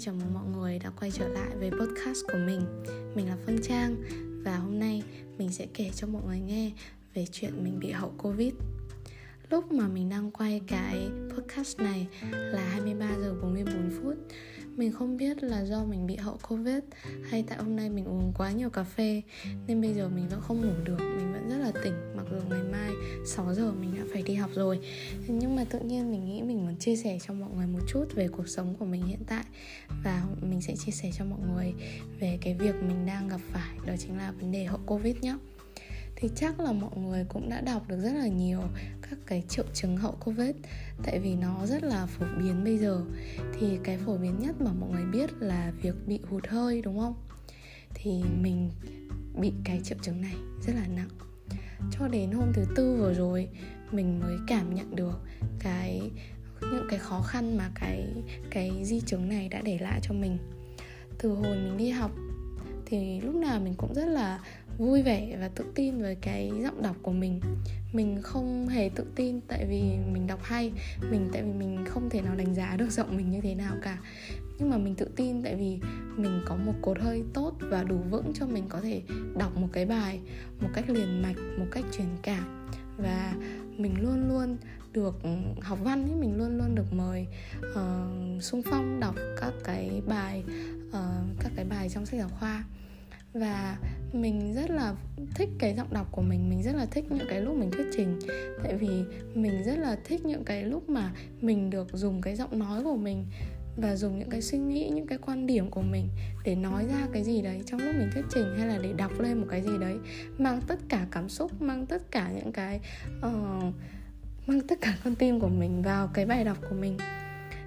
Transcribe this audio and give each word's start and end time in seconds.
Xin 0.00 0.06
chào 0.06 0.14
mừng 0.14 0.34
mọi 0.34 0.44
người 0.56 0.78
đã 0.78 0.90
quay 1.00 1.10
trở 1.10 1.28
lại 1.28 1.48
với 1.58 1.70
podcast 1.70 2.18
của 2.32 2.38
mình. 2.46 2.60
Mình 3.14 3.28
là 3.28 3.36
Phương 3.46 3.58
Trang 3.62 3.96
Và 4.44 4.56
hôm 4.56 4.78
nay 4.78 5.02
mình 5.38 5.52
sẽ 5.52 5.66
kể 5.74 5.90
cho 5.94 6.06
mọi 6.06 6.22
người 6.26 6.40
nghe 6.40 6.70
về 7.14 7.26
chuyện 7.32 7.64
mình 7.64 7.78
bị 7.78 7.90
hậu 7.90 8.14
Covid. 8.18 8.52
Lúc 9.50 9.72
mà 9.72 9.88
mình 9.88 10.08
đang 10.08 10.30
quay 10.30 10.60
cái 10.66 11.08
podcast 11.34 11.78
này 11.78 12.06
là 12.30 12.68
23 12.68 13.10
giờ 13.20 13.34
44 13.42 13.90
phút 13.90 14.14
mình 14.80 14.92
không 14.92 15.16
biết 15.16 15.42
là 15.42 15.64
do 15.64 15.84
mình 15.84 16.06
bị 16.06 16.16
hậu 16.16 16.38
covid 16.48 16.82
hay 17.30 17.44
tại 17.48 17.58
hôm 17.58 17.76
nay 17.76 17.90
mình 17.90 18.04
uống 18.04 18.32
quá 18.36 18.52
nhiều 18.52 18.70
cà 18.70 18.84
phê, 18.84 19.22
nên 19.66 19.80
bây 19.80 19.94
giờ 19.94 20.08
mình 20.08 20.28
vẫn 20.28 20.40
không 20.40 20.60
ngủ 20.60 20.72
được, 20.84 20.98
mình 20.98 21.32
vẫn 21.32 21.48
rất 21.48 21.56
là 21.58 21.72
tỉnh, 21.84 21.94
mặc 22.16 22.26
dù 22.30 22.36
ngày 22.50 22.62
mai 22.72 22.90
6 23.26 23.54
giờ 23.54 23.72
mình 23.72 23.94
đã 23.96 24.02
phải 24.12 24.22
đi 24.22 24.34
học 24.34 24.50
rồi. 24.54 24.80
Nhưng 25.28 25.56
mà 25.56 25.64
tự 25.64 25.78
nhiên 25.80 26.10
mình 26.10 26.24
nghĩ 26.24 26.42
mình 26.42 26.66
muốn 26.66 26.76
chia 26.76 26.96
sẻ 26.96 27.18
cho 27.26 27.34
mọi 27.34 27.50
người 27.56 27.66
một 27.66 27.80
chút 27.88 28.04
về 28.14 28.28
cuộc 28.28 28.48
sống 28.48 28.74
của 28.78 28.84
mình 28.84 29.02
hiện 29.02 29.22
tại 29.26 29.44
và 30.04 30.24
mình 30.42 30.60
sẽ 30.60 30.76
chia 30.76 30.92
sẻ 30.92 31.10
cho 31.18 31.24
mọi 31.24 31.40
người 31.54 31.74
về 32.20 32.38
cái 32.40 32.54
việc 32.54 32.74
mình 32.74 33.06
đang 33.06 33.28
gặp 33.28 33.40
phải, 33.52 33.78
đó 33.86 33.92
chính 33.98 34.18
là 34.18 34.32
vấn 34.32 34.52
đề 34.52 34.64
hậu 34.64 34.80
covid 34.86 35.16
nhé 35.16 35.36
thì 36.20 36.30
chắc 36.36 36.60
là 36.60 36.72
mọi 36.72 36.96
người 36.96 37.24
cũng 37.28 37.48
đã 37.48 37.60
đọc 37.60 37.88
được 37.88 38.00
rất 38.00 38.12
là 38.12 38.28
nhiều 38.28 38.60
các 39.02 39.18
cái 39.26 39.44
triệu 39.48 39.64
chứng 39.74 39.96
hậu 39.96 40.12
covid, 40.12 40.54
tại 41.02 41.18
vì 41.18 41.34
nó 41.34 41.66
rất 41.66 41.82
là 41.82 42.06
phổ 42.06 42.26
biến 42.38 42.64
bây 42.64 42.78
giờ. 42.78 43.00
Thì 43.58 43.78
cái 43.84 43.98
phổ 43.98 44.16
biến 44.16 44.38
nhất 44.38 44.60
mà 44.60 44.72
mọi 44.72 44.90
người 44.90 45.04
biết 45.04 45.30
là 45.40 45.72
việc 45.82 45.94
bị 46.06 46.20
hụt 46.30 46.46
hơi, 46.48 46.82
đúng 46.82 46.98
không? 46.98 47.14
Thì 47.94 48.22
mình 48.40 48.70
bị 49.40 49.52
cái 49.64 49.80
triệu 49.84 49.98
chứng 50.02 50.20
này 50.20 50.34
rất 50.66 50.72
là 50.76 50.86
nặng. 50.96 51.08
Cho 51.90 52.08
đến 52.08 52.30
hôm 52.30 52.52
thứ 52.54 52.64
tư 52.76 52.96
vừa 52.96 53.14
rồi, 53.14 53.48
mình 53.92 54.20
mới 54.20 54.36
cảm 54.46 54.74
nhận 54.74 54.96
được 54.96 55.20
cái, 55.58 56.10
những 56.60 56.86
cái 56.90 56.98
khó 56.98 57.20
khăn 57.20 57.56
mà 57.56 57.70
cái 57.74 58.06
cái 58.50 58.84
di 58.84 59.00
chứng 59.00 59.28
này 59.28 59.48
đã 59.48 59.62
để 59.62 59.78
lại 59.78 60.00
cho 60.02 60.14
mình. 60.14 60.38
Từ 61.18 61.28
hồi 61.28 61.56
mình 61.56 61.76
đi 61.76 61.90
học, 61.90 62.10
thì 62.86 63.20
lúc 63.20 63.34
nào 63.34 63.60
mình 63.60 63.74
cũng 63.76 63.94
rất 63.94 64.06
là 64.06 64.40
vui 64.78 65.02
vẻ 65.02 65.36
và 65.40 65.48
tự 65.48 65.64
tin 65.74 66.02
với 66.02 66.14
cái 66.14 66.52
giọng 66.62 66.82
đọc 66.82 66.96
của 67.02 67.12
mình. 67.12 67.40
Mình 67.92 68.18
không 68.22 68.68
hề 68.68 68.90
tự 68.94 69.06
tin 69.14 69.40
tại 69.40 69.66
vì 69.66 69.82
mình 70.12 70.26
đọc 70.26 70.40
hay 70.42 70.72
mình 71.10 71.28
tại 71.32 71.42
vì 71.42 71.52
mình 71.52 71.84
không 71.86 72.10
thể 72.10 72.22
nào 72.22 72.34
đánh 72.34 72.54
giá 72.54 72.76
được 72.76 72.90
giọng 72.90 73.16
mình 73.16 73.30
như 73.30 73.40
thế 73.40 73.54
nào 73.54 73.74
cả. 73.82 73.98
Nhưng 74.58 74.70
mà 74.70 74.78
mình 74.78 74.94
tự 74.94 75.08
tin 75.16 75.42
tại 75.42 75.56
vì 75.56 75.78
mình 76.16 76.42
có 76.46 76.56
một 76.56 76.74
cột 76.82 77.00
hơi 77.00 77.22
tốt 77.34 77.54
và 77.60 77.84
đủ 77.84 77.98
vững 78.10 78.32
cho 78.34 78.46
mình 78.46 78.64
có 78.68 78.80
thể 78.80 79.02
đọc 79.38 79.56
một 79.56 79.68
cái 79.72 79.86
bài 79.86 80.20
một 80.60 80.68
cách 80.74 80.90
liền 80.90 81.22
mạch 81.22 81.36
một 81.58 81.66
cách 81.70 81.84
truyền 81.92 82.08
cảm. 82.22 82.66
Và 82.96 83.34
mình 83.76 83.94
luôn 84.02 84.28
luôn 84.28 84.56
được 84.92 85.14
học 85.60 85.78
văn 85.82 86.02
ấy 86.02 86.14
mình 86.14 86.36
luôn 86.38 86.58
luôn 86.58 86.74
được 86.74 86.92
mời 86.92 87.26
ờ, 87.74 88.08
uh, 88.36 88.42
xung 88.42 88.62
phong 88.62 89.00
đọc 89.00 89.14
các 89.40 89.52
cái 89.64 90.02
bài 90.06 90.44
uh, 90.88 90.94
các 91.40 91.52
cái 91.56 91.64
bài 91.64 91.88
trong 91.88 92.06
sách 92.06 92.20
giáo 92.20 92.28
khoa 92.28 92.64
và 93.32 93.78
mình 94.12 94.54
rất 94.54 94.70
là 94.70 94.94
thích 95.34 95.48
cái 95.58 95.74
giọng 95.74 95.92
đọc 95.92 96.08
của 96.12 96.22
mình 96.22 96.50
mình 96.50 96.62
rất 96.62 96.74
là 96.74 96.86
thích 96.86 97.04
những 97.10 97.26
cái 97.28 97.40
lúc 97.40 97.56
mình 97.56 97.70
thuyết 97.70 97.86
trình. 97.96 98.18
Tại 98.62 98.76
vì 98.76 99.02
mình 99.34 99.62
rất 99.64 99.78
là 99.78 99.98
thích 100.04 100.24
những 100.24 100.44
cái 100.44 100.64
lúc 100.64 100.88
mà 100.88 101.12
mình 101.40 101.70
được 101.70 101.88
dùng 101.92 102.20
cái 102.20 102.36
giọng 102.36 102.58
nói 102.58 102.84
của 102.84 102.96
mình 102.96 103.26
và 103.76 103.96
dùng 103.96 104.18
những 104.18 104.30
cái 104.30 104.42
suy 104.42 104.58
nghĩ 104.58 104.90
những 104.94 105.06
cái 105.06 105.18
quan 105.18 105.46
điểm 105.46 105.70
của 105.70 105.82
mình 105.82 106.08
để 106.44 106.54
nói 106.54 106.86
ra 106.86 107.06
cái 107.12 107.24
gì 107.24 107.42
đấy 107.42 107.62
trong 107.66 107.80
lúc 107.80 107.94
mình 107.98 108.10
thuyết 108.14 108.24
trình 108.34 108.54
hay 108.58 108.66
là 108.66 108.78
để 108.82 108.92
đọc 108.92 109.20
lên 109.20 109.38
một 109.38 109.46
cái 109.50 109.62
gì 109.62 109.72
đấy 109.80 109.96
mang 110.38 110.60
tất 110.66 110.78
cả 110.88 111.06
cảm 111.10 111.28
xúc 111.28 111.62
mang 111.62 111.86
tất 111.86 112.02
cả 112.10 112.30
những 112.36 112.52
cái 112.52 112.80
uh, 113.18 113.74
mang 114.46 114.60
tất 114.68 114.80
cả 114.80 114.96
con 115.04 115.14
tim 115.14 115.40
của 115.40 115.48
mình 115.48 115.82
vào 115.82 116.10
cái 116.14 116.26
bài 116.26 116.44
đọc 116.44 116.58
của 116.70 116.76
mình. 116.80 116.98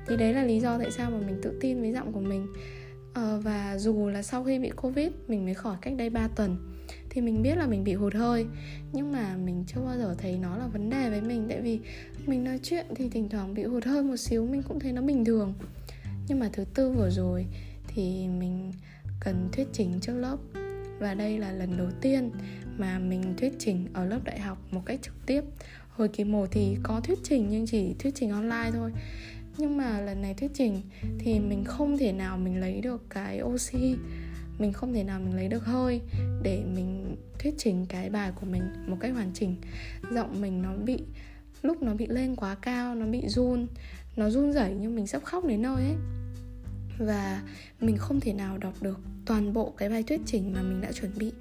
Thì 0.08 0.18
đấy 0.18 0.34
là 0.34 0.44
lý 0.44 0.60
do 0.60 0.78
tại 0.78 0.92
sao 0.92 1.12
mà 1.12 1.18
mình 1.18 1.40
tự 1.44 1.58
tin 1.62 1.82
với 1.82 1.92
giọng 1.92 2.14
của 2.14 2.20
mình 2.20 2.48
à, 3.14 3.38
và 3.44 3.78
dù 3.78 4.08
là 4.08 4.22
sau 4.22 4.44
khi 4.44 4.60
bị 4.60 4.70
covid 4.70 5.08
mình 5.28 5.46
mới 5.46 5.54
khỏi 5.54 5.78
cách 5.82 5.94
đây 5.98 6.10
3 6.10 6.28
tuần 6.28 6.74
thì 7.10 7.22
mình 7.22 7.42
biết 7.42 7.56
là 7.58 7.68
mình 7.68 7.84
bị 7.84 7.94
hụt 7.94 8.14
hơi. 8.14 8.46
Nhưng 8.94 9.12
mà 9.12 9.38
mình 9.38 9.64
chưa 9.68 9.82
bao 9.82 9.98
giờ 9.98 10.16
thấy 10.18 10.38
nó 10.38 10.58
là 10.58 10.68
vấn 10.68 10.90
đề 10.90 11.10
với 11.10 11.22
mình 11.22 11.46
tại 11.50 11.62
vì 11.62 11.80
mình 12.26 12.44
nói 12.44 12.60
chuyện 12.64 12.86
thì 12.96 13.10
thỉnh 13.10 13.30
thoảng 13.30 13.54
bị 13.54 13.64
hụt 13.64 13.86
hơi 13.86 14.04
một 14.04 14.18
xíu 14.18 14.46
mình 14.46 14.64
cũng 14.68 14.80
thấy 14.80 14.92
nó 14.92 15.02
bình 15.02 15.26
thường. 15.26 15.54
Nhưng 16.28 16.40
mà 16.40 16.50
thứ 16.54 16.66
tư 16.74 16.92
vừa 16.92 17.10
rồi 17.10 17.46
thì 17.88 18.28
mình 18.28 18.72
cần 19.20 19.50
thuyết 19.52 19.68
trình 19.74 20.00
trước 20.02 20.14
lớp. 20.14 20.38
Và 21.00 21.14
đây 21.14 21.40
là 21.40 21.52
lần 21.52 21.78
đầu 21.78 21.88
tiên 22.02 22.32
mà 22.78 23.00
mình 23.00 23.34
thuyết 23.38 23.54
trình 23.60 23.88
ở 23.94 24.06
lớp 24.06 24.20
đại 24.24 24.40
học 24.40 24.58
một 24.72 24.82
cách 24.86 25.00
trực 25.02 25.26
tiếp. 25.26 25.44
Hồi 25.90 26.08
kỳ 26.08 26.24
một 26.24 26.48
thì 26.52 26.78
có 26.84 27.00
thuyết 27.00 27.20
trình 27.24 27.48
nhưng 27.50 27.66
chỉ 27.66 27.96
thuyết 28.00 28.16
trình 28.16 28.32
online 28.32 28.72
thôi 28.74 28.92
nhưng 29.58 29.78
mà 29.78 30.02
lần 30.02 30.22
này 30.22 30.34
thuyết 30.34 30.52
trình 30.54 30.82
thì 31.20 31.40
mình 31.40 31.64
không 31.64 31.98
thể 31.98 32.12
nào 32.12 32.38
mình 32.38 32.60
lấy 32.60 32.82
được 32.82 33.10
cái 33.10 33.42
oxy, 33.42 33.96
mình 34.60 34.74
không 34.74 34.94
thể 34.94 35.04
nào 35.04 35.20
mình 35.20 35.36
lấy 35.36 35.48
được 35.48 35.66
hơi 35.66 36.02
để 36.44 36.64
mình 36.76 37.16
thuyết 37.40 37.54
trình 37.58 37.86
cái 37.90 38.10
bài 38.10 38.32
của 38.40 38.46
mình 38.46 38.64
một 38.88 38.98
cách 39.00 39.14
hoàn 39.14 39.32
chỉnh. 39.34 39.56
Giọng 40.12 40.42
mình 40.42 40.62
nó 40.62 40.74
bị, 40.86 41.04
lúc 41.62 41.82
nó 41.82 41.94
bị 41.94 42.08
lên 42.08 42.36
quá 42.36 42.56
cao, 42.56 42.96
nó 42.96 43.06
bị 43.06 43.28
run, 43.28 43.68
nó 44.16 44.30
run 44.30 44.54
rẩy 44.54 44.76
nhưng 44.80 44.96
mình 44.96 45.08
sắp 45.08 45.24
khóc 45.24 45.46
đến 45.46 45.62
nơi 45.62 45.76
ấy 45.76 45.96
và 47.06 47.42
mình 47.82 47.98
không 47.98 48.20
thể 48.20 48.34
nào 48.34 48.58
đọc 48.58 48.74
được 48.82 49.00
toàn 49.26 49.54
bộ 49.54 49.74
cái 49.78 49.90
bài 49.90 50.04
thuyết 50.04 50.22
trình 50.26 50.54
mà 50.54 50.62
mình 50.62 50.82
đã 50.82 50.92
chuẩn 50.92 51.12
bị. 51.18 51.32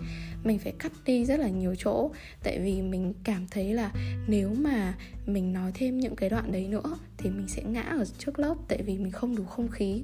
Mình 0.44 0.58
phải 0.58 0.72
cắt 0.78 0.92
đi 1.04 1.24
rất 1.24 1.40
là 1.40 1.48
nhiều 1.48 1.74
chỗ. 1.78 2.10
Tại 2.42 2.58
vì 2.58 2.82
mình 2.82 3.14
cảm 3.24 3.46
thấy 3.50 3.74
là 3.74 3.92
nếu 4.26 4.54
mà 4.54 4.94
mình 5.26 5.52
nói 5.52 5.72
thêm 5.74 6.00
những 6.00 6.16
cái 6.16 6.30
đoạn 6.30 6.52
đấy 6.52 6.68
nữa 6.68 6.98
thì 7.18 7.30
mình 7.30 7.48
sẽ 7.48 7.62
ngã 7.62 7.82
ở 7.82 8.04
trước 8.18 8.38
lớp, 8.38 8.54
tại 8.68 8.82
vì 8.82 8.98
mình 8.98 9.10
không 9.10 9.36
đủ 9.36 9.44
không 9.44 9.68
khí. 9.68 10.02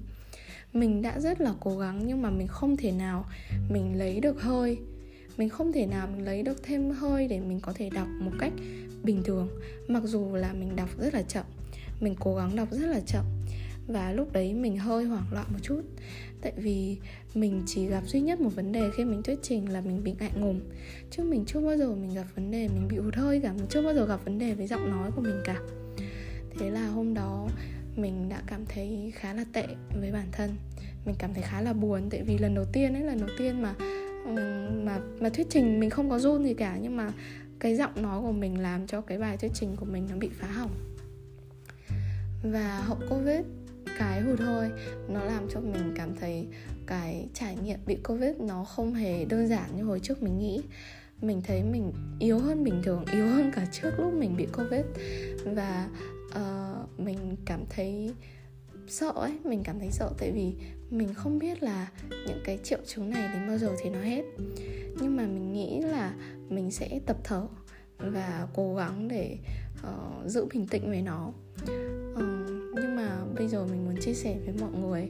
Mình 0.72 1.02
đã 1.02 1.20
rất 1.20 1.40
là 1.40 1.54
cố 1.60 1.78
gắng 1.78 2.06
nhưng 2.06 2.22
mà 2.22 2.30
mình 2.30 2.46
không 2.46 2.76
thể 2.76 2.92
nào 2.92 3.24
mình 3.70 3.98
lấy 3.98 4.20
được 4.20 4.42
hơi. 4.42 4.78
Mình 5.36 5.48
không 5.48 5.72
thể 5.72 5.86
nào 5.86 6.06
mình 6.06 6.24
lấy 6.24 6.42
được 6.42 6.62
thêm 6.62 6.90
hơi 6.90 7.28
để 7.28 7.40
mình 7.40 7.60
có 7.60 7.72
thể 7.72 7.90
đọc 7.90 8.08
một 8.20 8.32
cách 8.38 8.52
bình 9.02 9.22
thường, 9.24 9.48
mặc 9.88 10.02
dù 10.04 10.34
là 10.34 10.52
mình 10.52 10.76
đọc 10.76 10.88
rất 10.98 11.14
là 11.14 11.22
chậm. 11.22 11.44
Mình 12.00 12.14
cố 12.20 12.34
gắng 12.34 12.56
đọc 12.56 12.68
rất 12.70 12.86
là 12.86 13.00
chậm 13.06 13.24
và 13.88 14.12
lúc 14.12 14.32
đấy 14.32 14.54
mình 14.54 14.78
hơi 14.78 15.04
hoảng 15.04 15.26
loạn 15.32 15.46
một 15.52 15.58
chút. 15.62 15.80
Tại 16.40 16.52
vì 16.56 16.96
mình 17.34 17.62
chỉ 17.66 17.86
gặp 17.86 18.02
duy 18.06 18.20
nhất 18.20 18.40
một 18.40 18.50
vấn 18.54 18.72
đề 18.72 18.90
khi 18.96 19.04
mình 19.04 19.22
thuyết 19.22 19.38
trình 19.42 19.72
là 19.72 19.80
mình 19.80 20.04
bị 20.04 20.14
ngại 20.18 20.32
ngùng. 20.34 20.60
Chứ 21.10 21.22
mình 21.22 21.44
chưa 21.46 21.60
bao 21.60 21.76
giờ 21.76 21.94
mình 21.94 22.14
gặp 22.14 22.26
vấn 22.34 22.50
đề, 22.50 22.68
mình 22.68 22.88
bị 22.88 22.96
hụt 22.96 23.14
hơi 23.14 23.40
cả. 23.40 23.52
Mình 23.52 23.66
chưa 23.68 23.82
bao 23.82 23.94
giờ 23.94 24.06
gặp 24.06 24.24
vấn 24.24 24.38
đề 24.38 24.54
với 24.54 24.66
giọng 24.66 24.90
nói 24.90 25.10
của 25.16 25.20
mình 25.20 25.40
cả. 25.44 25.60
Thế 26.58 26.70
là 26.70 26.86
hôm 26.86 27.14
đó 27.14 27.48
mình 27.96 28.28
đã 28.28 28.42
cảm 28.46 28.66
thấy 28.66 29.12
khá 29.14 29.32
là 29.32 29.44
tệ 29.52 29.66
với 30.00 30.12
bản 30.12 30.26
thân. 30.32 30.50
Mình 31.06 31.14
cảm 31.18 31.34
thấy 31.34 31.42
khá 31.42 31.60
là 31.60 31.72
buồn, 31.72 32.02
tại 32.10 32.22
vì 32.22 32.38
lần 32.38 32.54
đầu 32.54 32.64
tiên 32.72 32.94
ấy, 32.94 33.02
lần 33.02 33.20
đầu 33.20 33.30
tiên 33.38 33.62
mà 33.62 33.74
ừ, 34.24 34.32
mà 34.84 35.00
mà 35.20 35.28
thuyết 35.28 35.46
trình 35.50 35.80
mình 35.80 35.90
không 35.90 36.10
có 36.10 36.18
run 36.18 36.44
gì 36.44 36.54
cả. 36.54 36.78
Nhưng 36.82 36.96
mà 36.96 37.12
cái 37.58 37.76
giọng 37.76 38.02
nói 38.02 38.20
của 38.20 38.32
mình 38.32 38.60
làm 38.60 38.86
cho 38.86 39.00
cái 39.00 39.18
bài 39.18 39.36
thuyết 39.36 39.50
trình 39.54 39.76
của 39.76 39.86
mình 39.86 40.06
nó 40.10 40.16
bị 40.16 40.28
phá 40.28 40.46
hỏng. 40.46 40.70
Và 42.42 42.78
hậu 42.78 42.98
covid 43.10 43.44
cái 43.98 44.20
hụt 44.20 44.40
hơi 44.40 44.70
nó 45.08 45.24
làm 45.24 45.48
cho 45.50 45.60
mình 45.60 45.92
cảm 45.96 46.16
thấy 46.16 46.46
cái 46.86 47.28
trải 47.34 47.56
nghiệm 47.56 47.78
bị 47.86 47.96
covid 48.04 48.36
nó 48.38 48.64
không 48.64 48.94
hề 48.94 49.24
đơn 49.24 49.48
giản 49.48 49.76
như 49.76 49.82
hồi 49.82 50.00
trước 50.00 50.22
mình 50.22 50.38
nghĩ. 50.38 50.62
Mình 51.20 51.42
thấy 51.46 51.62
mình 51.62 51.92
yếu 52.18 52.38
hơn 52.38 52.64
bình 52.64 52.82
thường 52.84 53.04
yếu 53.12 53.26
hơn 53.26 53.50
cả 53.54 53.66
trước 53.72 53.90
lúc 53.98 54.12
mình 54.14 54.36
bị 54.36 54.46
covid. 54.46 54.84
Và 55.44 55.88
uh, 56.28 57.00
mình 57.00 57.36
cảm 57.44 57.64
thấy 57.70 58.14
sợ 58.88 59.12
ấy 59.14 59.38
mình 59.44 59.62
cảm 59.64 59.78
thấy 59.78 59.90
sợ 59.90 60.10
tại 60.18 60.32
vì 60.32 60.52
mình 60.90 61.14
không 61.14 61.38
biết 61.38 61.62
là 61.62 61.88
những 62.10 62.40
cái 62.44 62.58
triệu 62.62 62.78
chứng 62.86 63.10
này 63.10 63.28
đến 63.34 63.48
bao 63.48 63.58
giờ 63.58 63.76
thì 63.82 63.90
nó 63.90 64.00
hết. 64.00 64.24
Nhưng 65.00 65.16
mà 65.16 65.22
mình 65.22 65.52
nghĩ 65.52 65.80
là 65.80 66.14
mình 66.48 66.70
sẽ 66.70 67.00
tập 67.06 67.16
thở 67.24 67.46
và 67.98 68.48
cố 68.54 68.74
gắng 68.74 69.08
để 69.08 69.38
uh, 69.80 70.30
giữ 70.30 70.46
bình 70.52 70.66
tĩnh 70.66 70.90
với 70.90 71.02
nó 71.02 71.32
bây 73.38 73.48
giờ 73.48 73.66
mình 73.66 73.84
muốn 73.84 73.96
chia 74.00 74.14
sẻ 74.14 74.36
với 74.44 74.54
mọi 74.60 74.70
người 74.80 75.08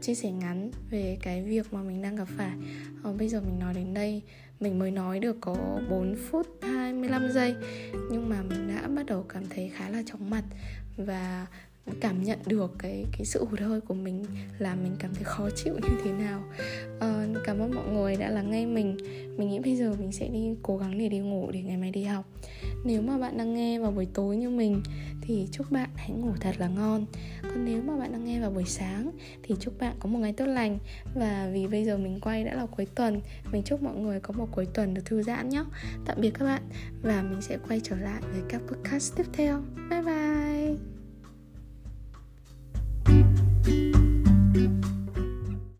chia 0.00 0.14
sẻ 0.14 0.30
ngắn 0.30 0.70
về 0.90 1.18
cái 1.22 1.42
việc 1.42 1.72
mà 1.72 1.82
mình 1.82 2.02
đang 2.02 2.16
gặp 2.16 2.28
phải. 2.36 2.52
À, 3.04 3.10
bây 3.18 3.28
giờ 3.28 3.40
mình 3.40 3.58
nói 3.58 3.74
đến 3.74 3.94
đây 3.94 4.22
mình 4.60 4.78
mới 4.78 4.90
nói 4.90 5.18
được 5.18 5.36
có 5.40 5.80
4 5.90 6.16
phút 6.30 6.46
25 6.62 7.32
giây 7.32 7.54
nhưng 8.10 8.28
mà 8.28 8.42
mình 8.42 8.68
đã 8.68 8.88
bắt 8.88 9.06
đầu 9.06 9.24
cảm 9.28 9.42
thấy 9.50 9.70
khá 9.74 9.88
là 9.88 10.02
chóng 10.06 10.30
mặt 10.30 10.44
và 10.96 11.46
cảm 12.00 12.22
nhận 12.22 12.38
được 12.46 12.72
cái 12.78 13.04
cái 13.12 13.24
sự 13.24 13.44
hụt 13.44 13.60
hơi 13.60 13.80
của 13.80 13.94
mình 13.94 14.24
là 14.58 14.74
mình 14.74 14.96
cảm 14.98 15.14
thấy 15.14 15.24
khó 15.24 15.48
chịu 15.50 15.74
như 15.74 16.00
thế 16.04 16.12
nào. 16.12 16.44
À, 17.00 17.26
cảm 17.44 17.58
ơn 17.58 17.74
mọi 17.74 17.88
người 17.88 18.16
đã 18.16 18.30
lắng 18.30 18.50
nghe 18.50 18.66
mình 18.66 18.96
mình 19.36 19.48
nghĩ 19.48 19.58
bây 19.58 19.76
giờ 19.76 19.94
mình 19.98 20.12
sẽ 20.12 20.28
đi, 20.28 20.54
cố 20.62 20.76
gắng 20.76 20.98
để 20.98 21.08
đi 21.08 21.18
ngủ, 21.18 21.50
để 21.50 21.62
ngày 21.62 21.76
mai 21.76 21.90
đi 21.90 22.04
học. 22.04 22.24
Nếu 22.84 23.02
mà 23.02 23.18
bạn 23.18 23.38
đang 23.38 23.54
nghe 23.54 23.78
vào 23.78 23.90
buổi 23.90 24.06
tối 24.14 24.36
như 24.36 24.50
mình, 24.50 24.82
thì 25.20 25.48
chúc 25.52 25.70
bạn 25.70 25.90
hãy 25.94 26.10
ngủ 26.10 26.32
thật 26.40 26.54
là 26.58 26.68
ngon. 26.68 27.06
Còn 27.42 27.64
nếu 27.64 27.82
mà 27.82 27.96
bạn 27.96 28.12
đang 28.12 28.24
nghe 28.24 28.40
vào 28.40 28.50
buổi 28.50 28.64
sáng, 28.64 29.10
thì 29.42 29.54
chúc 29.60 29.78
bạn 29.78 29.96
có 30.00 30.08
một 30.08 30.18
ngày 30.18 30.32
tốt 30.32 30.46
lành. 30.46 30.78
Và 31.14 31.50
vì 31.52 31.66
bây 31.66 31.84
giờ 31.84 31.98
mình 31.98 32.18
quay 32.20 32.44
đã 32.44 32.54
là 32.54 32.66
cuối 32.66 32.86
tuần, 32.94 33.20
mình 33.52 33.62
chúc 33.62 33.82
mọi 33.82 33.96
người 33.96 34.20
có 34.20 34.34
một 34.34 34.48
cuối 34.52 34.66
tuần 34.74 34.94
được 34.94 35.02
thư 35.04 35.22
giãn 35.22 35.48
nhé. 35.48 35.64
Tạm 36.04 36.20
biệt 36.20 36.30
các 36.30 36.44
bạn, 36.44 36.62
và 37.02 37.22
mình 37.22 37.40
sẽ 37.40 37.58
quay 37.68 37.80
trở 37.84 37.96
lại 37.96 38.22
với 38.32 38.42
các 38.48 38.62
podcast 38.68 39.16
tiếp 39.16 39.26
theo. 39.32 39.62
Bye 39.90 40.02
bye! 40.02 41.03